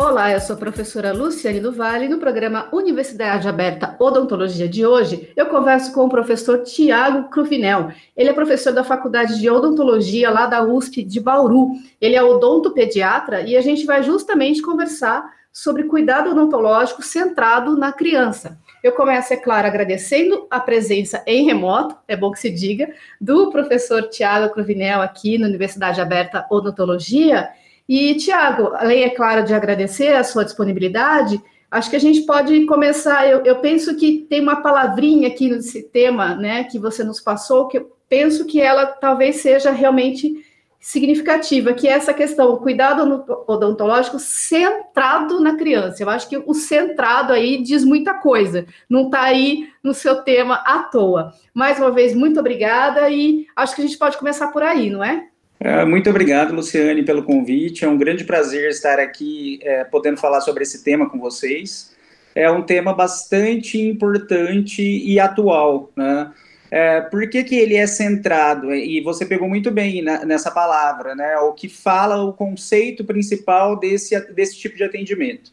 [0.00, 2.06] Olá, eu sou a professora Luciane do Vale.
[2.06, 7.90] No programa Universidade Aberta Odontologia de hoje, eu converso com o professor Tiago Cruvinel.
[8.16, 11.72] Ele é professor da Faculdade de Odontologia lá da USP de Bauru.
[12.00, 18.56] Ele é odontopediatra e a gente vai justamente conversar sobre cuidado odontológico centrado na criança.
[18.84, 22.88] Eu começo, é claro, agradecendo a presença em remoto, é bom que se diga,
[23.20, 27.48] do professor Tiago Cruvinel aqui na Universidade Aberta Odontologia
[27.88, 32.66] e, Tiago, além, é claro, de agradecer a sua disponibilidade, acho que a gente pode
[32.66, 33.26] começar.
[33.26, 37.66] Eu, eu, penso que tem uma palavrinha aqui nesse tema, né, que você nos passou,
[37.66, 40.44] que eu penso que ela talvez seja realmente
[40.80, 46.02] significativa, que é essa questão, o cuidado odontológico centrado na criança.
[46.02, 50.54] Eu acho que o centrado aí diz muita coisa, não está aí no seu tema
[50.56, 51.32] à toa.
[51.52, 55.02] Mais uma vez, muito obrigada e acho que a gente pode começar por aí, não
[55.02, 55.27] é?
[55.60, 57.84] É, muito obrigado, Luciane, pelo convite.
[57.84, 61.92] É um grande prazer estar aqui é, podendo falar sobre esse tema com vocês.
[62.34, 66.32] É um tema bastante importante e atual, né?
[66.70, 68.74] É, por que, que ele é centrado?
[68.74, 71.36] E você pegou muito bem nessa palavra, né?
[71.38, 75.50] O que fala o conceito principal desse, desse tipo de atendimento.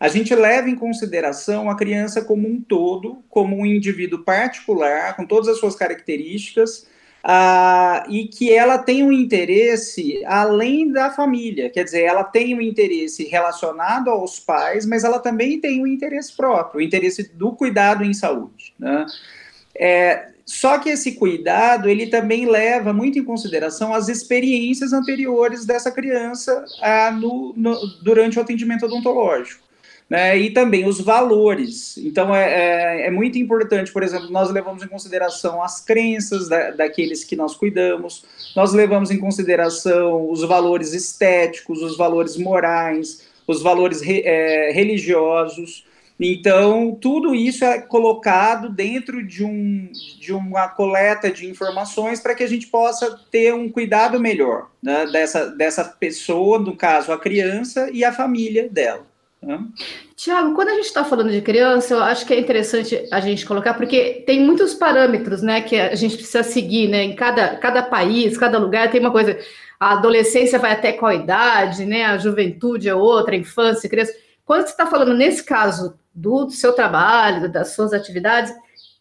[0.00, 5.24] A gente leva em consideração a criança como um todo, como um indivíduo particular, com
[5.24, 6.86] todas as suas características,
[7.30, 12.60] ah, e que ela tem um interesse além da família, quer dizer, ela tem um
[12.62, 18.02] interesse relacionado aos pais, mas ela também tem um interesse próprio, o interesse do cuidado
[18.02, 18.72] em saúde.
[18.78, 19.04] Né?
[19.74, 25.90] É, só que esse cuidado ele também leva muito em consideração as experiências anteriores dessa
[25.90, 29.67] criança ah, no, no, durante o atendimento odontológico
[30.08, 31.98] né, e também os valores.
[31.98, 36.70] Então, é, é, é, muito importante, por exemplo, nós levamos em consideração as crenças da,
[36.70, 38.24] daqueles que nós cuidamos,
[38.56, 45.86] nós levamos em consideração os valores estéticos, os valores morais, os valores re, é, religiosos.
[46.20, 49.88] Então, tudo isso é colocado dentro de, um,
[50.18, 55.06] de uma coleta de informações para que a gente possa ter um cuidado melhor né,
[55.12, 59.07] dessa, dessa pessoa, no caso, a criança e a família dela.
[60.16, 63.46] Tiago, quando a gente está falando de criança, eu acho que é interessante a gente
[63.46, 67.82] colocar, porque tem muitos parâmetros, né, que a gente precisa seguir, né, em cada, cada
[67.82, 69.38] país, cada lugar tem uma coisa,
[69.78, 74.12] a adolescência vai até qual idade, né, a juventude é outra, a infância, a criança.
[74.44, 78.52] Quando você está falando, nesse caso, do, do seu trabalho, das suas atividades,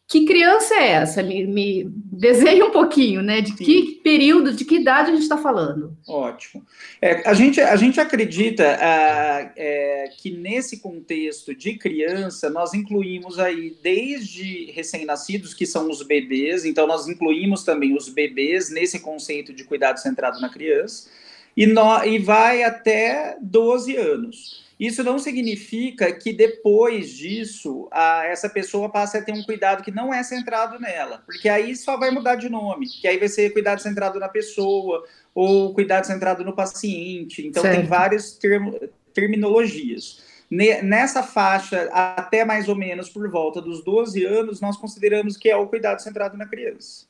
[0.07, 1.22] que criança é essa?
[1.22, 3.41] Me, me desenhe um pouquinho, né?
[3.41, 3.63] De Sim.
[3.63, 5.97] que período, de que idade a gente está falando?
[6.07, 6.66] Ótimo.
[7.01, 13.38] É, a, gente, a gente acredita ah, é, que nesse contexto de criança, nós incluímos
[13.38, 19.53] aí desde recém-nascidos, que são os bebês, então nós incluímos também os bebês nesse conceito
[19.53, 21.09] de cuidado centrado na criança,
[21.56, 24.66] e, no, e vai até 12 anos.
[24.79, 29.89] Isso não significa que depois disso a, essa pessoa passe a ter um cuidado que
[29.89, 33.51] não é centrado nela, porque aí só vai mudar de nome, que aí vai ser
[33.51, 37.45] cuidado centrado na pessoa ou cuidado centrado no paciente.
[37.45, 37.75] Então certo.
[37.75, 38.79] tem várias termo,
[39.13, 40.21] terminologias.
[40.49, 45.57] Nessa faixa, até mais ou menos por volta dos 12 anos, nós consideramos que é
[45.57, 47.05] o cuidado centrado na criança.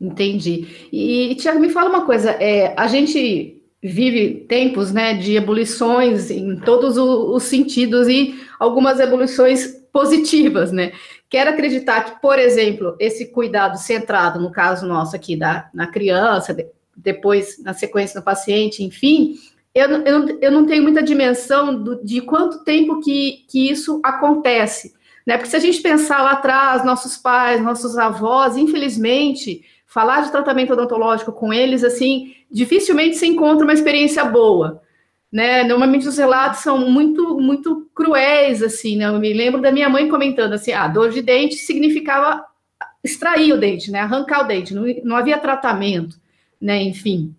[0.00, 0.88] Entendi.
[0.92, 6.56] E, Tiago, me fala uma coisa: é, a gente vive tempos né, de ebulições em
[6.56, 10.92] todos os sentidos e algumas ebulições positivas, né?
[11.28, 16.52] Quero acreditar que, por exemplo, esse cuidado centrado, no caso nosso aqui, da, na criança,
[16.52, 19.36] de, depois na sequência no paciente, enfim,
[19.74, 24.92] eu, eu, eu não tenho muita dimensão do, de quanto tempo que, que isso acontece,
[25.26, 25.36] né?
[25.36, 30.72] Porque se a gente pensar lá atrás, nossos pais, nossos avós, infelizmente, falar de tratamento
[30.72, 34.80] odontológico com eles, assim, dificilmente se encontra uma experiência boa.
[35.32, 35.64] Né?
[35.64, 39.06] Normalmente os relatos são muito, muito cruéis, assim, né?
[39.06, 42.44] Eu me lembro da minha mãe comentando assim, a ah, dor de dente significava
[43.02, 43.98] extrair o dente, né?
[43.98, 46.16] Arrancar o dente, não, não havia tratamento,
[46.60, 46.80] né?
[46.82, 47.34] Enfim,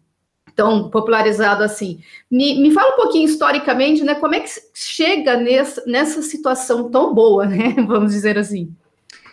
[0.54, 2.02] tão popularizado assim.
[2.30, 4.16] Me, me fala um pouquinho historicamente, né?
[4.16, 7.76] Como é que chega nessa, nessa situação tão boa, né?
[7.88, 8.76] Vamos dizer assim.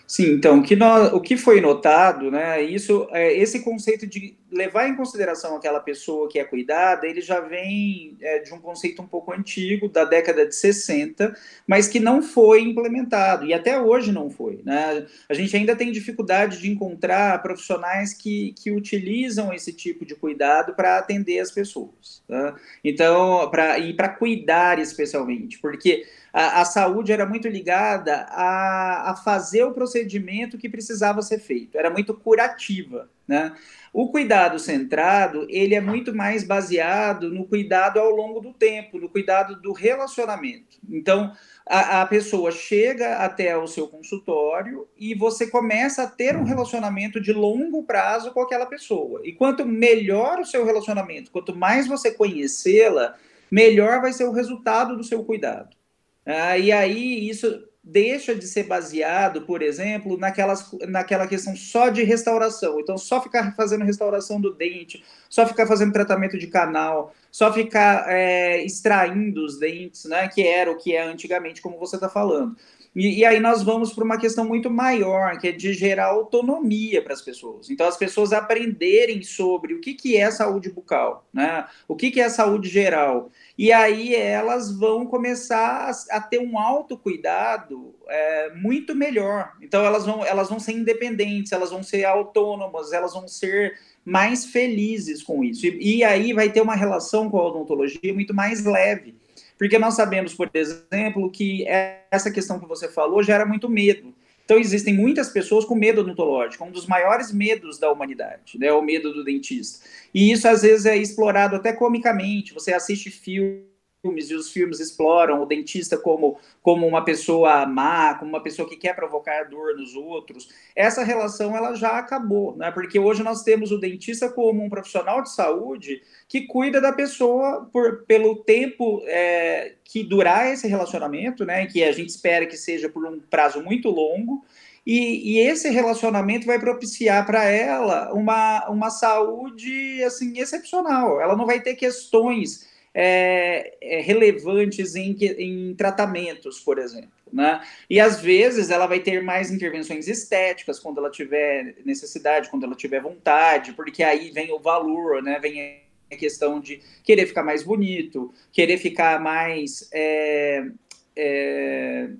[0.08, 4.37] Sim, então, o que, nós, o que foi notado, né, isso, é, esse conceito de
[4.50, 9.02] levar em consideração aquela pessoa que é cuidada, ele já vem é, de um conceito
[9.02, 11.36] um pouco antigo, da década de 60,
[11.66, 14.60] mas que não foi implementado, e até hoje não foi.
[14.64, 15.06] Né?
[15.28, 20.74] A gente ainda tem dificuldade de encontrar profissionais que, que utilizam esse tipo de cuidado
[20.74, 22.22] para atender as pessoas.
[22.26, 22.56] Tá?
[22.82, 29.16] Então, pra, e para cuidar especialmente, porque a, a, saúde era muito ligada a, a
[29.16, 33.54] fazer o procedimento que precisava ser feito, era muito curativa, né?
[33.92, 39.08] O cuidado centrado, ele é muito mais baseado no cuidado ao longo do tempo, no
[39.08, 40.78] cuidado do relacionamento.
[40.88, 41.32] Então,
[41.66, 47.20] a, a, pessoa chega até o seu consultório e você começa a ter um relacionamento
[47.20, 49.20] de longo prazo com aquela pessoa.
[49.24, 53.14] E quanto melhor o seu relacionamento, quanto mais você conhecê-la,
[53.50, 55.76] melhor vai ser o resultado do seu cuidado.
[56.24, 62.02] Ah, e aí isso deixa de ser baseado, por exemplo, naquelas, naquela questão só de
[62.02, 62.78] restauração.
[62.78, 68.04] Então, só ficar fazendo restauração do dente, só ficar fazendo tratamento de canal, só ficar
[68.08, 70.28] é, extraindo os dentes, né?
[70.28, 72.54] Que era o que é antigamente, como você está falando.
[72.98, 77.00] E, e, aí nós vamos para uma questão muito maior, que é de gerar autonomia
[77.00, 77.70] para as pessoas.
[77.70, 81.64] Então, as pessoas aprenderem sobre o que, que é saúde bucal, né?
[81.86, 86.56] O que, que é saúde geral e aí elas vão começar a, a ter um
[86.56, 89.52] autocuidado é, muito melhor.
[89.60, 94.46] Então elas vão, elas vão ser independentes, elas vão ser autônomas, elas vão ser mais
[94.46, 95.66] felizes com isso.
[95.66, 99.16] E, e aí vai ter uma relação com a odontologia muito mais leve.
[99.58, 101.66] Porque nós sabemos, por exemplo, que
[102.10, 104.14] essa questão que você falou gera muito medo.
[104.44, 108.80] Então, existem muitas pessoas com medo odontológico, um dos maiores medos da humanidade, né, o
[108.80, 109.84] medo do dentista.
[110.14, 112.54] E isso, às vezes, é explorado até comicamente.
[112.54, 113.77] Você assiste filmes
[114.08, 118.68] filmes e os filmes exploram o dentista como, como uma pessoa má, como uma pessoa
[118.68, 120.48] que quer provocar dor nos outros.
[120.74, 122.70] Essa relação ela já acabou, né?
[122.70, 127.68] Porque hoje nós temos o dentista como um profissional de saúde que cuida da pessoa
[127.72, 131.66] por, pelo tempo é, que durar esse relacionamento, né?
[131.66, 134.44] Que a gente espera que seja por um prazo muito longo.
[134.86, 141.20] E, e, esse relacionamento vai propiciar para ela uma, uma saúde assim excepcional.
[141.20, 147.10] Ela não vai ter questões é, é, relevantes em, em tratamentos, por exemplo.
[147.32, 147.60] Né?
[147.90, 152.74] E às vezes ela vai ter mais intervenções estéticas quando ela tiver necessidade, quando ela
[152.74, 155.38] tiver vontade, porque aí vem o valor, né?
[155.38, 159.88] Vem a questão de querer ficar mais bonito, querer ficar mais.
[159.92, 160.66] É,
[161.14, 162.10] é,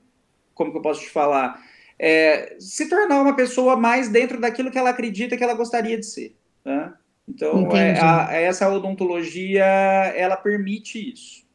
[0.55, 1.63] como que eu posso te falar?
[1.99, 6.07] É, se tornar uma pessoa mais dentro daquilo que ela acredita que ela gostaria de
[6.07, 6.37] ser.
[6.65, 6.93] Né?
[7.29, 11.47] Então, é, a, essa odontologia, ela permite isso.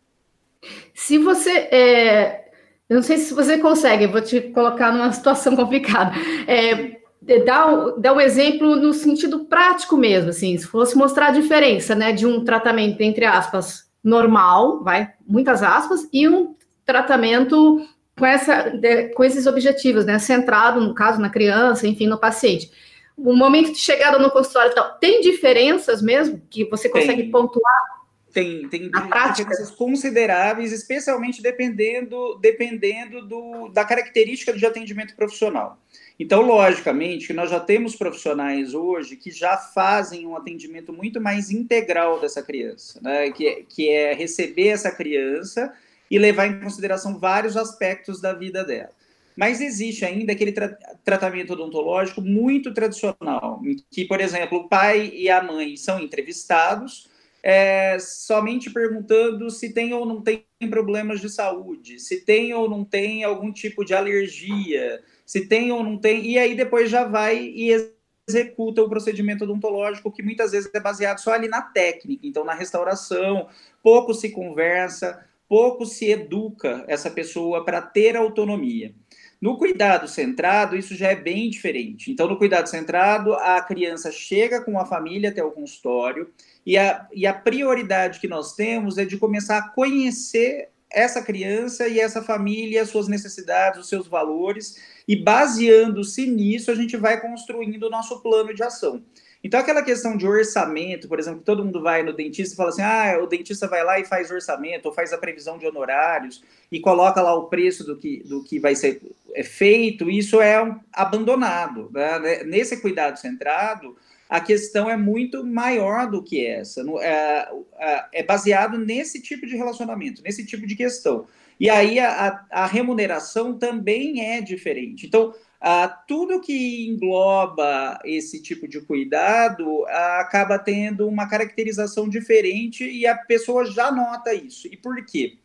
[0.94, 2.52] Se você, é,
[2.88, 6.14] eu não sei se você consegue, vou te colocar numa situação complicada.
[6.48, 7.00] É,
[7.44, 12.12] dá, dá um exemplo no sentido prático mesmo, assim, se fosse mostrar a diferença, né,
[12.12, 16.56] de um tratamento, entre aspas, normal, vai, muitas aspas, e um
[16.86, 17.82] tratamento
[18.18, 18.72] com, essa,
[19.16, 22.70] com esses objetivos, né, centrado, no caso, na criança, enfim, no paciente
[23.18, 27.32] o momento de chegada no consultório e tal, tem diferenças mesmo que você consegue tem,
[27.32, 27.84] pontuar?
[28.32, 35.78] Tem, tem diferenças consideráveis, especialmente dependendo, dependendo do, da característica de atendimento profissional.
[36.20, 42.20] Então, logicamente, nós já temos profissionais hoje que já fazem um atendimento muito mais integral
[42.20, 43.32] dessa criança, né?
[43.32, 45.74] que, que é receber essa criança
[46.10, 48.92] e levar em consideração vários aspectos da vida dela.
[49.36, 50.70] Mas existe ainda aquele tra
[51.04, 57.12] tratamento odontológico muito tradicional, em que, por exemplo, o pai e a mãe são entrevistados
[57.44, 62.86] é, somente perguntando se tem ou não tem problemas de saúde, se tem ou não
[62.86, 67.38] tem algum tipo de alergia, se tem ou não tem, e aí depois já vai
[67.38, 67.94] e
[68.26, 72.54] executa o procedimento odontológico, que muitas vezes é baseado só ali na técnica, então na
[72.54, 73.50] restauração,
[73.82, 78.96] pouco se conversa, pouco se educa essa pessoa para ter autonomia.
[79.44, 82.10] No cuidado centrado, isso já é bem diferente.
[82.10, 86.32] Então, no cuidado centrado, a criança chega com a família até o consultório
[86.66, 91.90] e a, e a prioridade que nós temos é de começar a conhecer essa criança
[91.90, 97.20] e essa família, as suas necessidades, os seus valores, e baseando-se nisso, a gente vai
[97.20, 99.04] construindo o nosso plano de ação.
[99.44, 102.82] Então, aquela questão de orçamento, por exemplo, todo mundo vai no dentista e fala assim:
[102.82, 106.80] ah, o dentista vai lá e faz orçamento, ou faz a previsão de honorários, e
[106.80, 109.02] coloca lá o preço do que, do que vai ser
[109.36, 110.56] é, feito, isso é
[110.94, 111.90] abandonado.
[111.92, 112.44] Né?
[112.46, 113.98] Nesse cuidado centrado,
[114.30, 116.82] a questão é muito maior do que essa.
[117.02, 121.28] É, é, é baseado nesse tipo de relacionamento, nesse tipo de questão.
[121.60, 125.06] E aí a, a remuneração também é diferente.
[125.06, 125.34] Então,
[125.66, 133.08] ah, tudo que engloba esse tipo de cuidado ah, acaba tendo uma caracterização diferente e
[133.08, 134.68] a pessoa já nota isso.
[134.68, 135.38] E por quê?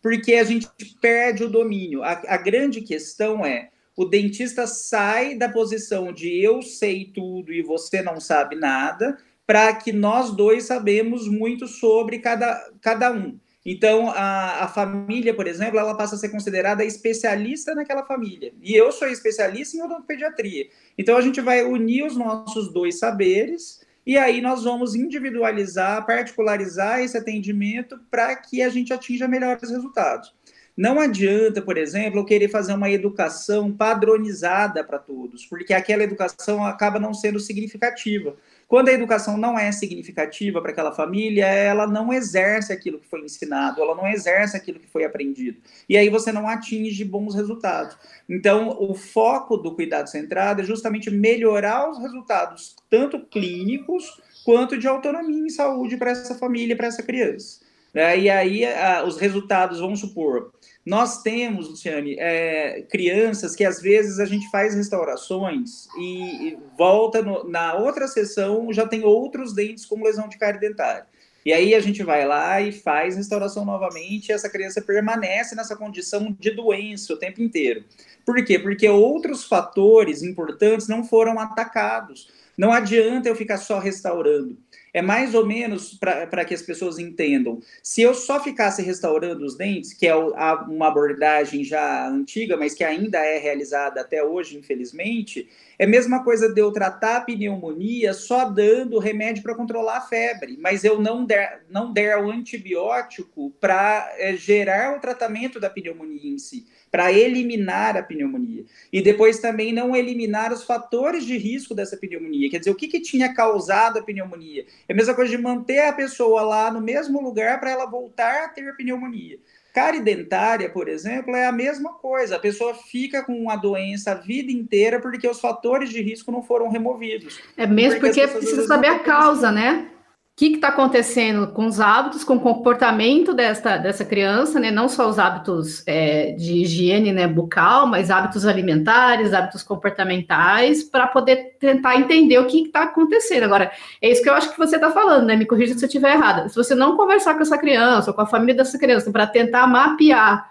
[0.00, 0.68] Porque a gente
[1.00, 2.04] perde o domínio.
[2.04, 7.60] A, a grande questão é o dentista sai da posição de eu sei tudo e
[7.60, 13.40] você não sabe nada, para que nós dois sabemos muito sobre cada, cada um.
[13.64, 18.52] Então, a, a família, por exemplo, ela passa a ser considerada especialista naquela família.
[18.60, 20.66] E eu sou especialista em odontopediatria.
[20.98, 27.00] Então, a gente vai unir os nossos dois saberes e aí nós vamos individualizar, particularizar
[27.00, 30.34] esse atendimento para que a gente atinja melhores resultados.
[30.76, 36.64] Não adianta, por exemplo, eu querer fazer uma educação padronizada para todos, porque aquela educação
[36.64, 38.34] acaba não sendo significativa.
[38.66, 43.20] Quando a educação não é significativa para aquela família, ela não exerce aquilo que foi
[43.20, 45.58] ensinado, ela não exerce aquilo que foi aprendido.
[45.88, 47.96] E aí você não atinge bons resultados.
[48.28, 54.88] Então, o foco do cuidado centrado é justamente melhorar os resultados, tanto clínicos quanto de
[54.88, 57.62] autonomia em saúde para essa família, para essa criança.
[57.94, 58.64] É, e aí
[59.06, 60.52] os resultados, vamos supor,
[60.84, 67.22] nós temos, Luciane, é, crianças que às vezes a gente faz restaurações e, e volta
[67.22, 71.06] no, na outra sessão já tem outros dentes com lesão de cárie dentária.
[71.44, 75.76] E aí a gente vai lá e faz restauração novamente, e essa criança permanece nessa
[75.76, 77.84] condição de doença o tempo inteiro.
[78.24, 78.58] Por quê?
[78.58, 82.28] Porque outros fatores importantes não foram atacados.
[82.56, 84.56] Não adianta eu ficar só restaurando
[84.94, 87.58] é mais ou menos para que as pessoas entendam.
[87.82, 92.84] Se eu só ficasse restaurando os dentes, que é uma abordagem já antiga, mas que
[92.84, 98.14] ainda é realizada até hoje, infelizmente, é a mesma coisa de eu tratar a pneumonia
[98.14, 103.50] só dando remédio para controlar a febre, mas eu não der, não der o antibiótico
[103.60, 108.64] para é, gerar o tratamento da pneumonia em si, para eliminar a pneumonia.
[108.92, 112.48] E depois também não eliminar os fatores de risco dessa pneumonia.
[112.48, 114.64] Quer dizer, o que, que tinha causado a pneumonia?
[114.88, 118.44] É a mesma coisa de manter a pessoa lá no mesmo lugar para ela voltar
[118.44, 119.40] a ter pneumonia.
[119.74, 122.36] Cárie dentária, por exemplo, é a mesma coisa.
[122.36, 126.44] A pessoa fica com a doença a vida inteira porque os fatores de risco não
[126.44, 127.40] foram removidos.
[127.56, 129.90] É mesmo porque, porque precisa saber a causa, né?
[130.34, 134.68] O que está acontecendo com os hábitos, com o comportamento dessa, dessa criança, né?
[134.68, 141.06] Não só os hábitos é, de higiene né, bucal, mas hábitos alimentares, hábitos comportamentais, para
[141.06, 143.44] poder tentar entender o que está acontecendo.
[143.44, 143.70] Agora,
[144.02, 145.36] é isso que eu acho que você está falando, né?
[145.36, 146.48] Me corrija se eu estiver errada.
[146.48, 149.68] Se você não conversar com essa criança ou com a família dessa criança para tentar
[149.68, 150.50] mapear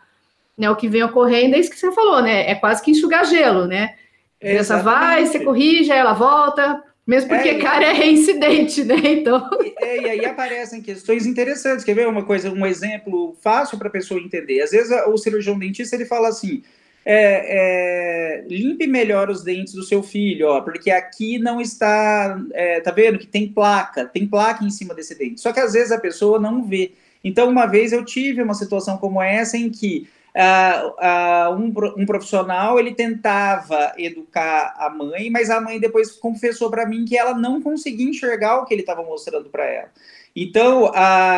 [0.58, 2.50] né, o que vem ocorrendo, é isso que você falou, né?
[2.50, 3.96] É quase que enxugar gelo, né?
[4.42, 8.96] A criança vai, você corrige, aí ela volta mesmo porque, é, cara, é reincidente, né?
[9.04, 9.50] Então.
[9.82, 11.84] É, e aí aparecem questões interessantes.
[11.84, 14.62] Quer ver uma coisa, um exemplo fácil para a pessoa entender?
[14.62, 16.64] Às vezes o cirurgião dentista ele fala assim:
[17.06, 22.40] é, é, limpe melhor os dentes do seu filho, ó, porque aqui não está.
[22.54, 25.42] É, tá vendo que tem placa, tem placa em cima desse dente.
[25.42, 26.94] Só que às vezes a pessoa não vê.
[27.22, 32.06] Então, uma vez eu tive uma situação como essa em que uh, uh, um, um,
[32.06, 37.34] profissional ele tentava educar a mãe, mas a mãe depois confessou para mim que ela
[37.34, 39.90] não conseguia enxergar o que ele estava mostrando para ela.
[40.36, 40.86] Então,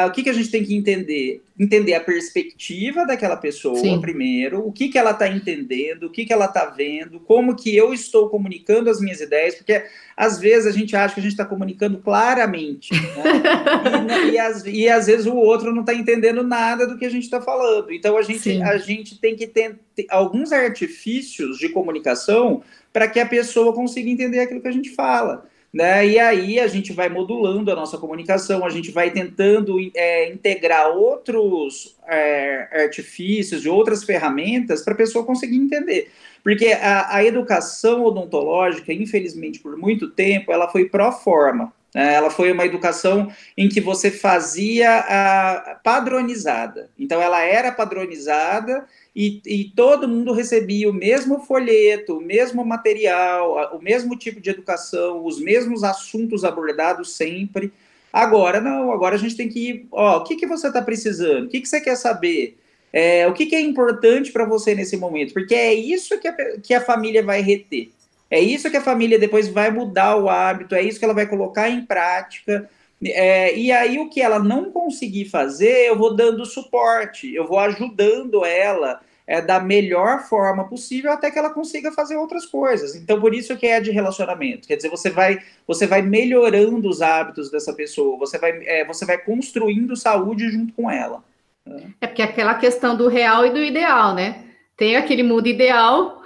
[0.07, 1.43] o que, que a gente tem que entender?
[1.59, 3.99] Entender a perspectiva daquela pessoa, Sim.
[3.99, 7.75] primeiro, o que, que ela está entendendo, o que, que ela está vendo, como que
[7.75, 9.83] eu estou comunicando as minhas ideias, porque
[10.15, 14.21] às vezes a gente acha que a gente está comunicando claramente, né?
[14.31, 17.09] e, e, às, e, às, vezes o outro não está entendendo nada do que a
[17.09, 17.91] gente está falando.
[17.91, 23.19] Então, a gente, a gente tem que ter, ter alguns artifícios de comunicação para que
[23.19, 25.45] a pessoa consiga entender aquilo que a gente fala.
[25.75, 26.07] Né?
[26.07, 30.87] E aí a gente vai modulando a nossa comunicação, a gente vai tentando é, integrar
[30.91, 36.09] outros é, artifícios e outras ferramentas para a pessoa conseguir entender.
[36.41, 41.73] Porque a, a, educação odontológica, infelizmente, por muito tempo, ela foi pró forma.
[41.93, 42.13] Né?
[42.13, 46.89] Ela foi uma educação em que você fazia a padronizada.
[46.97, 53.73] Então, ela era padronizada e, e, todo mundo recebia o mesmo folheto, o mesmo material,
[53.73, 57.71] o mesmo tipo de educação, os mesmos assuntos abordados sempre.
[58.11, 61.45] Agora, não, agora a gente tem que ir, ó, o que, que você está precisando?
[61.45, 62.57] O que, que você quer saber?
[62.91, 65.33] É, o que, que é importante para você nesse momento?
[65.33, 67.91] Porque é isso que a, que a família vai reter.
[68.29, 71.27] É isso que a família depois vai mudar o hábito, é isso que ela vai
[71.27, 72.69] colocar em prática.
[73.03, 77.59] É, e aí, o que ela não conseguir fazer, eu vou dando suporte, eu vou
[77.59, 82.95] ajudando ela é, da melhor forma possível até que ela consiga fazer outras coisas.
[82.95, 84.67] Então, por isso que é de relacionamento.
[84.67, 89.05] Quer dizer, você vai, você vai melhorando os hábitos dessa pessoa, você vai, é, você
[89.05, 91.23] vai construindo saúde junto com ela.
[91.99, 94.43] É porque é aquela questão do real e do ideal, né?
[94.77, 96.21] Tem aquele mundo ideal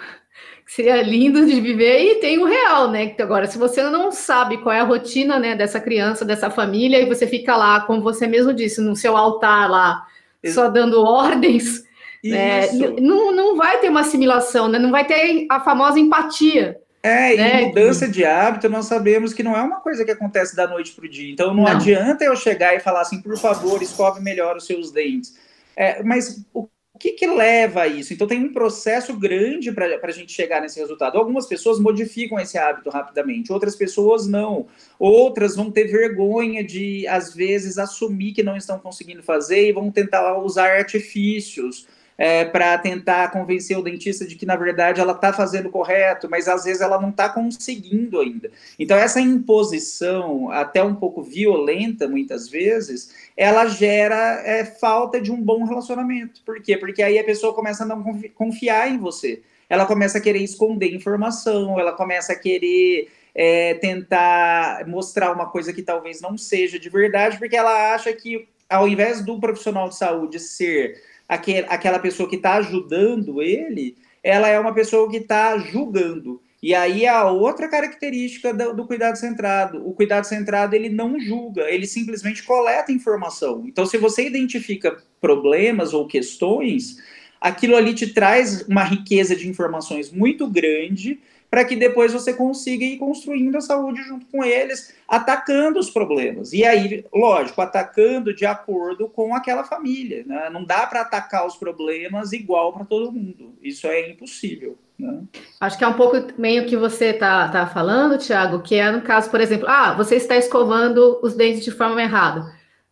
[0.69, 3.15] seria lindo de viver, e tem o real, né?
[3.19, 7.07] Agora, se você não sabe qual é a rotina né, dessa criança, dessa família, e
[7.07, 10.05] você fica lá, como você mesmo disse, no seu altar lá,
[10.45, 11.83] só dando ordens,
[12.23, 12.71] né,
[13.01, 14.77] não, não vai ter uma assimilação, né?
[14.77, 16.77] não vai ter a famosa empatia.
[17.01, 17.63] É, né?
[17.63, 20.91] e mudança de hábito, nós sabemos que não é uma coisa que acontece da noite
[20.91, 21.31] para o dia.
[21.31, 24.91] Então, não, não, adianta eu chegar e falar assim, por favor, escove melhor os seus
[24.91, 25.33] dentes.
[25.75, 26.67] É, mas o
[26.99, 28.13] que, que leva a isso?
[28.13, 31.17] Então, tem um processo grande para a gente chegar nesse resultado.
[31.17, 34.67] Algumas pessoas modificam esse hábito rapidamente, outras pessoas não.
[34.99, 39.89] Outras vão ter vergonha de, às vezes, assumir que não estão conseguindo fazer e vão
[39.89, 41.87] tentar usar artifícios
[42.19, 46.49] é, para tentar convencer o dentista de que, na verdade, ela está fazendo correto, mas
[46.49, 48.51] às vezes ela não está conseguindo ainda.
[48.77, 55.41] Então, essa imposição, até um pouco violenta, muitas vezes, ela gera é, falta de um
[55.41, 56.41] bom relacionamento.
[56.45, 56.75] Por quê?
[56.75, 58.03] Porque aí a pessoa começa a não
[58.35, 59.41] confiar em você.
[59.69, 65.71] Ela começa a querer esconder informação, ela começa a querer é, tentar mostrar uma coisa
[65.71, 69.95] que talvez não seja de verdade, porque ela acha que, ao invés do profissional de
[69.95, 76.41] saúde ser aquela pessoa que está ajudando ele, ela é uma pessoa que está julgando.
[76.61, 81.69] E aí a outra característica do, do, cuidado centrado, o cuidado centrado ele não julga,
[81.69, 83.63] ele simplesmente coleta informação.
[83.65, 86.97] Então, se você identifica problemas ou questões,
[87.39, 91.19] aquilo ali te traz uma riqueza de informações muito grande
[91.49, 96.53] para que depois você consiga ir construindo a saúde junto com eles, atacando os problemas.
[96.53, 100.23] E aí, lógico, atacando de acordo com aquela família.
[100.25, 100.49] Né?
[100.51, 103.55] Não dá para atacar os problemas igual para todo mundo.
[103.61, 104.77] Isso é impossível.
[104.97, 105.23] Né?
[105.59, 109.01] Acho que é um pouco meio que você está tá falando, Tiago, que é no
[109.01, 112.45] caso, por exemplo, ah, você está escovando os dentes de forma errada.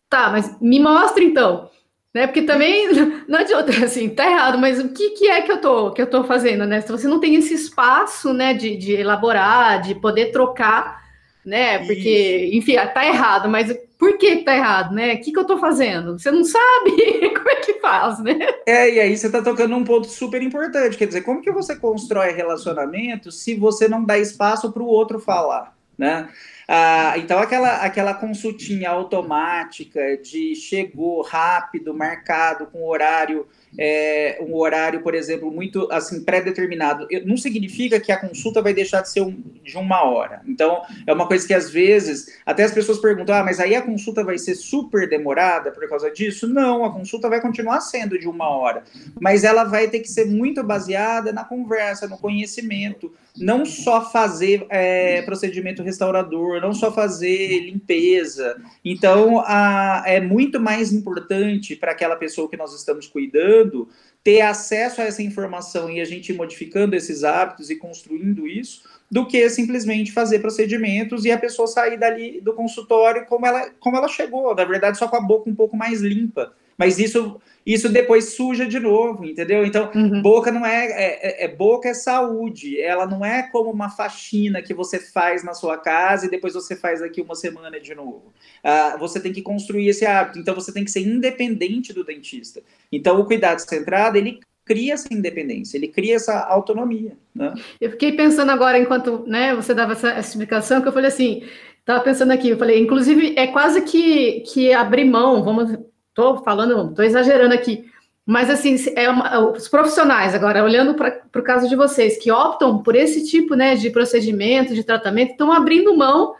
[0.08, 1.70] Tá, mas me mostra então.
[2.14, 2.26] Né?
[2.26, 2.88] Porque também
[3.28, 6.08] não adianta, assim, tá errado, mas o que, que é que eu tô que eu
[6.08, 6.80] tô fazendo, né?
[6.80, 11.02] Se você não tem esse espaço, né, de, de elaborar, de poder trocar,
[11.44, 11.78] né?
[11.86, 12.56] Porque, Isso.
[12.56, 15.14] enfim, tá errado, mas por que tá errado, né?
[15.14, 16.18] O que, que eu tô fazendo?
[16.18, 18.38] Você não sabe como é que faz, né?
[18.66, 21.74] É, e aí você tá tocando um ponto super importante, quer dizer, como que você
[21.74, 26.28] constrói relacionamento se você não dá espaço para o outro falar, né?
[26.70, 35.02] Ah, então, aquela, aquela consultinha automática de chegou rápido, marcado, com horário é, um horário,
[35.02, 39.42] por exemplo, muito assim pré-determinado, não significa que a consulta vai deixar de ser um,
[39.62, 40.40] de uma hora.
[40.46, 43.82] Então, é uma coisa que às vezes até as pessoas perguntam: ah, mas aí a
[43.82, 46.46] consulta vai ser super demorada por causa disso?
[46.46, 48.84] Não, a consulta vai continuar sendo de uma hora,
[49.20, 54.66] mas ela vai ter que ser muito baseada na conversa, no conhecimento, não só fazer
[54.70, 58.60] é, procedimento restaurador, não só fazer limpeza.
[58.84, 63.88] Então, a, é muito mais importante para aquela pessoa que nós estamos cuidando
[64.22, 69.26] ter acesso a essa informação e a gente modificando esses hábitos e construindo isso, do
[69.26, 74.08] que simplesmente fazer procedimentos e a pessoa sair dali do consultório como ela, como ela
[74.08, 76.52] chegou, na verdade, só com a boca um pouco mais limpa.
[76.78, 79.62] Mas isso isso depois suja de novo, entendeu?
[79.62, 80.22] Então, uhum.
[80.22, 84.62] boca não é, é, é, é, boca é saúde, ela não é como uma faxina
[84.62, 88.32] que você faz na sua casa e depois você faz aqui uma semana de novo.
[88.64, 92.62] Ah, você tem que construir esse hábito, então você tem que ser independente do dentista.
[92.90, 97.18] Então, o cuidado centrado, ele cria essa independência, ele cria essa autonomia.
[97.34, 97.52] Né?
[97.78, 101.42] Eu fiquei pensando agora, enquanto né, você dava essa, essa explicação, que eu falei assim,
[101.80, 105.78] estava pensando aqui, eu falei, inclusive, é quase que, que abrir mão, vamos
[106.18, 107.88] Estou falando, estou exagerando aqui.
[108.26, 112.82] Mas, assim, é uma, os profissionais, agora, olhando para o caso de vocês, que optam
[112.82, 116.34] por esse tipo né, de procedimento, de tratamento, estão abrindo mão,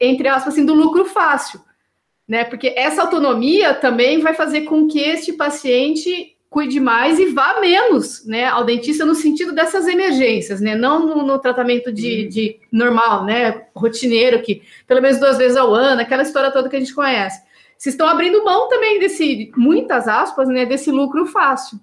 [0.00, 1.60] entre aspas, assim, do lucro fácil.
[2.26, 2.44] Né?
[2.44, 8.24] Porque essa autonomia também vai fazer com que este paciente cuide mais e vá menos
[8.24, 10.74] né, ao dentista no sentido dessas emergências, né?
[10.74, 13.66] Não no, no tratamento de, de, normal, né?
[13.72, 17.49] Rotineiro, que pelo menos duas vezes ao ano, aquela história toda que a gente conhece
[17.80, 21.80] vocês estão abrindo mão também desse, muitas aspas, né, desse lucro fácil.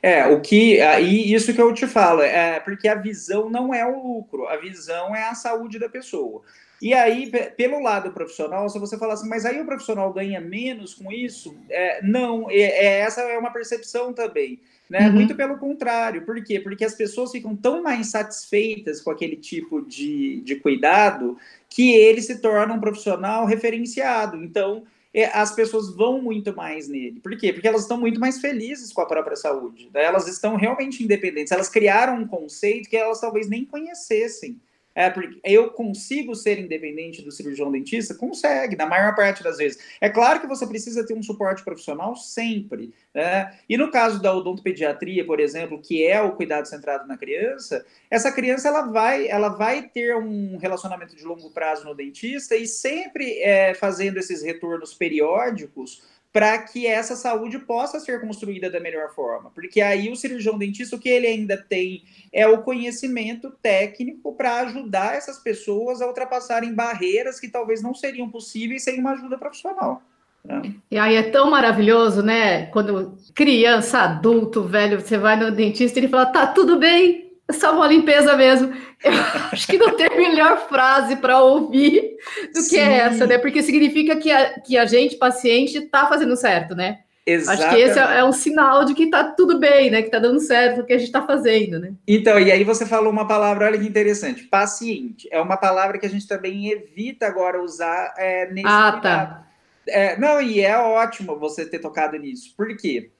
[0.00, 3.84] É, o que aí isso que eu te falo, é porque a visão não é
[3.84, 6.42] o lucro, a visão é a saúde da pessoa.
[6.80, 10.94] E aí, pelo lado profissional, se você falar assim, mas aí o profissional ganha menos
[10.94, 11.56] com isso?
[11.68, 14.60] É, não, é, é, essa é uma percepção também.
[14.88, 15.08] Né?
[15.08, 15.14] Uhum.
[15.14, 16.24] Muito pelo contrário.
[16.24, 16.60] Por quê?
[16.60, 21.36] Porque as pessoas ficam tão mais satisfeitas com aquele tipo de, de cuidado
[21.68, 24.42] que ele se torna um profissional referenciado.
[24.42, 24.84] Então,
[25.32, 27.20] as pessoas vão muito mais nele.
[27.20, 27.52] Por quê?
[27.52, 29.90] Porque elas estão muito mais felizes com a própria saúde.
[29.92, 30.04] Né?
[30.04, 31.52] Elas estão realmente independentes.
[31.52, 34.60] Elas criaram um conceito que elas talvez nem conhecessem.
[34.94, 38.14] É, porque eu consigo ser independente do cirurgião dentista?
[38.14, 39.78] Consegue, na maior parte das vezes.
[40.00, 42.92] É claro que você precisa ter um suporte profissional sempre.
[43.14, 43.56] Né?
[43.68, 48.32] E no caso da odontopediatria, por exemplo, que é o cuidado centrado na criança, essa
[48.32, 53.38] criança ela vai, ela vai ter um relacionamento de longo prazo no dentista e sempre
[53.40, 59.50] é, fazendo esses retornos periódicos para que essa saúde possa ser construída da melhor forma.
[59.50, 64.60] Porque aí o cirurgião dentista, o que ele ainda tem é o conhecimento técnico para
[64.60, 70.02] ajudar essas pessoas a ultrapassarem barreiras que talvez não seriam possíveis sem uma ajuda profissional.
[70.44, 70.74] Né?
[70.90, 72.66] E aí é tão maravilhoso, né?
[72.66, 77.74] Quando criança, adulto, velho, você vai no dentista e ele fala: tá tudo bem, só
[77.74, 78.72] uma limpeza mesmo.
[79.02, 79.12] Eu
[79.52, 82.16] acho que não tem melhor frase para ouvir
[82.54, 82.70] do Sim.
[82.70, 83.38] que essa, né?
[83.38, 87.00] Porque significa que a, que a gente, paciente, está fazendo certo, né?
[87.26, 87.66] Exatamente.
[87.66, 90.00] Acho que esse é, é, um sinal de que está tudo bem, né?
[90.00, 91.92] Que está dando certo o que a gente está fazendo, né?
[92.06, 95.28] Então, e aí você falou uma palavra, olha que interessante, paciente.
[95.30, 99.46] É uma palavra que a gente também evita agora usar é, nesse Ah, tá.
[99.86, 102.54] É, não, e é ótimo você ter tocado nisso.
[102.56, 103.10] Por quê?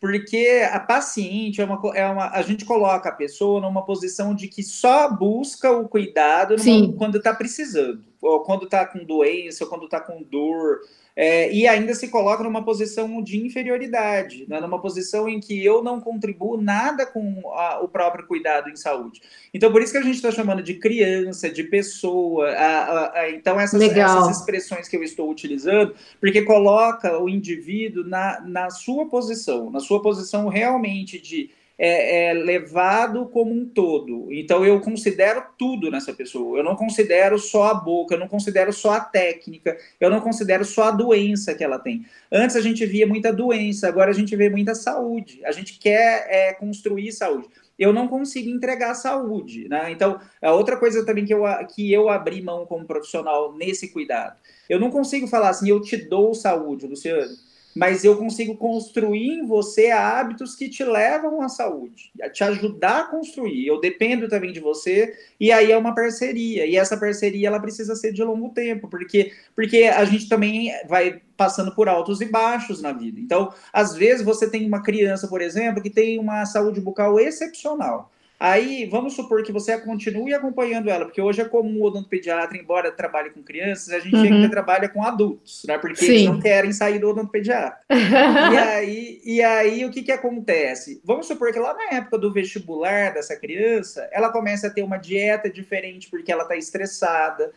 [0.00, 2.30] Porque a paciente é uma, é uma.
[2.30, 7.18] A gente coloca a pessoa numa posição de que só busca o cuidado numa, quando
[7.18, 10.80] está precisando, ou quando está com doença, ou quando está com dor,
[11.16, 15.82] é, e ainda se coloca numa posição de inferioridade, né, numa posição em que eu
[15.82, 19.20] não contribuo nada com a, o próprio cuidado em saúde.
[19.52, 22.50] Então, por isso que a gente está chamando de criança, de pessoa.
[22.50, 28.40] A, a, então, essas, essas, expressões que eu estou utilizando, porque coloca o indivíduo na,
[28.40, 31.50] na sua posição, na sua posição realmente de
[31.82, 34.30] é, é, levado como um todo.
[34.30, 36.58] Então eu considero tudo nessa pessoa.
[36.58, 40.62] Eu não considero só a boca, eu não considero só a técnica, eu não considero
[40.62, 42.04] só a doença que ela tem.
[42.30, 45.40] Antes a gente via muita doença, agora a gente vê muita saúde.
[45.42, 47.48] A gente quer é, construir saúde.
[47.78, 49.90] Eu não consigo entregar saúde, né?
[49.90, 54.36] Então, a outra coisa também que eu, que eu abri mão como profissional nesse cuidado.
[54.68, 57.26] Eu não consigo falar assim, eu te dou saúde, Luciano
[57.74, 63.00] mas eu consigo construir em você hábitos que te levam à saúde, a te ajudar
[63.00, 63.66] a construir.
[63.66, 66.66] Eu dependo também de você, e aí é uma parceria.
[66.66, 71.20] E essa parceria ela precisa ser de longo tempo, porque, porque a gente também vai
[71.36, 73.18] passando por altos e baixos na vida.
[73.18, 78.10] Então, às vezes você tem uma criança, por exemplo, que tem uma saúde bucal excepcional.
[78.42, 82.90] Aí, vamos supor que você continue acompanhando ela, porque hoje é comum o odontopediatra, embora
[82.90, 84.22] trabalhe com crianças, a gente uhum.
[84.22, 85.76] ainda trabalha com adultos, né?
[85.76, 86.06] Porque Sim.
[86.06, 87.78] eles não querem sair do odontopediatra.
[87.90, 91.02] e, aí, e aí, o que, que acontece?
[91.04, 94.96] Vamos supor que lá na época do vestibular dessa criança, ela começa a ter uma
[94.96, 97.52] dieta diferente porque ela está estressada,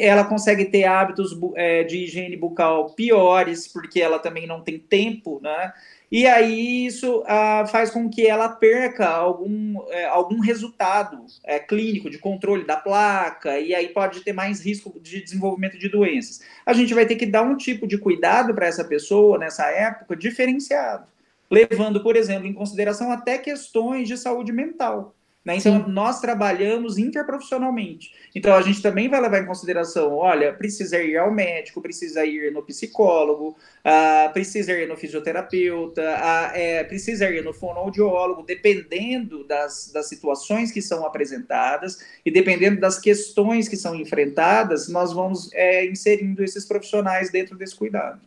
[0.00, 5.38] ela consegue ter hábitos é, de higiene bucal piores, porque ela também não tem tempo,
[5.40, 5.72] né?
[6.16, 12.08] E aí isso ah, faz com que ela perca algum, é, algum resultado é, clínico
[12.08, 16.40] de controle da placa, e aí pode ter mais risco de desenvolvimento de doenças.
[16.64, 20.14] A gente vai ter que dar um tipo de cuidado para essa pessoa nessa época
[20.14, 21.04] diferenciado,
[21.50, 25.16] levando, por exemplo, em consideração até questões de saúde mental.
[25.44, 25.56] Né?
[25.58, 25.92] Então, Sim.
[25.92, 28.12] nós trabalhamos interprofissionalmente.
[28.34, 32.50] Então, a gente também vai levar em consideração: olha, precisa ir ao médico, precisa ir
[32.50, 39.90] no psicólogo, uh, precisa ir no fisioterapeuta, uh, é, precisa ir no fonoaudiólogo, dependendo das,
[39.92, 45.84] das situações que são apresentadas e dependendo das questões que são enfrentadas, nós vamos é,
[45.84, 48.20] inserindo esses profissionais dentro desse cuidado.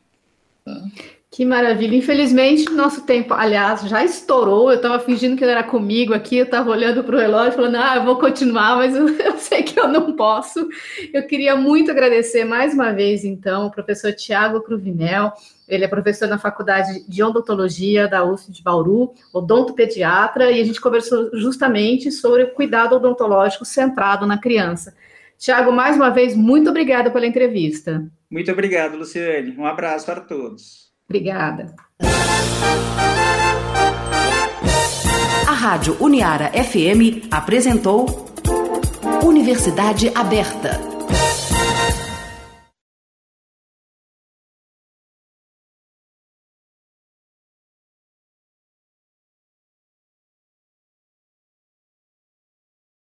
[0.63, 0.83] Tá?
[1.37, 1.95] Que maravilha.
[1.95, 4.71] Infelizmente, nosso tempo, aliás, já estourou.
[4.71, 7.97] Eu estava fingindo que era comigo aqui, eu estava olhando para o relógio, falando, ah,
[7.97, 10.67] eu vou continuar, mas eu, eu, sei que eu não posso.
[11.13, 15.31] Eu queria muito agradecer mais uma vez, então, o professor Tiago Cruvinel.
[15.67, 20.81] Ele é professor na Faculdade de Odontologia da USP de Bauru, odontopediatra, e a gente
[20.81, 24.95] conversou justamente sobre o cuidado odontológico centrado na criança.
[25.37, 28.03] Tiago, mais uma vez, muito obrigada pela entrevista.
[28.27, 29.55] Muito obrigado, Luciane.
[29.55, 30.86] Um abraço para todos.
[31.09, 31.73] Obrigada.
[35.47, 38.27] A Rádio Uniara FM apresentou
[39.23, 40.96] Universidade Aberta.